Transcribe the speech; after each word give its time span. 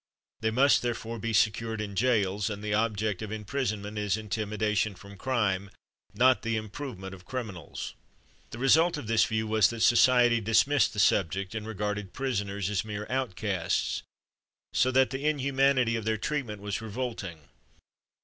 They 0.39 0.49
must 0.49 0.81
therefore 0.81 1.19
be 1.19 1.31
secured 1.31 1.79
in 1.79 1.95
jails, 1.95 2.49
and 2.49 2.63
the 2.63 2.73
object 2.73 3.21
of 3.21 3.31
imprisonment 3.31 3.99
is 3.99 4.17
intimidation 4.17 4.95
from 4.95 5.15
crime, 5.15 5.69
not 6.11 6.41
the 6.41 6.55
improvement 6.55 7.13
of 7.13 7.23
criminals. 7.23 7.93
The 8.49 8.57
result 8.57 8.97
of 8.97 9.05
this 9.05 9.25
view 9.25 9.45
was 9.45 9.69
that 9.69 9.81
society 9.81 10.41
dismissed 10.41 10.93
the 10.93 10.99
subject, 10.99 11.53
and 11.53 11.67
regarded 11.67 12.13
prisoners 12.13 12.67
as 12.67 12.83
mere 12.83 13.05
outcasts, 13.11 14.01
so 14.73 14.89
that 14.89 15.11
the 15.11 15.23
inhumanity 15.27 15.95
of 15.95 16.03
their 16.05 16.17
treatment 16.17 16.63
was 16.63 16.81
revolting. 16.81 17.41